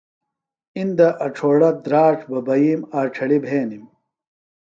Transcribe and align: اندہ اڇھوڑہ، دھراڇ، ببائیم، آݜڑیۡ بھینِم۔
اندہ 0.79 1.07
اڇھوڑہ، 1.25 1.69
دھراڇ، 1.85 2.17
ببائیم، 2.29 2.81
آݜڑیۡ 2.99 3.41
بھینِم۔ 3.43 3.83